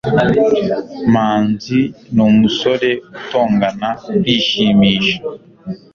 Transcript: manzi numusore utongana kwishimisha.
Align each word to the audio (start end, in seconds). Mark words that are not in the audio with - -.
manzi 1.13 1.79
numusore 2.15 2.89
utongana 3.19 3.89
kwishimisha. 4.21 5.17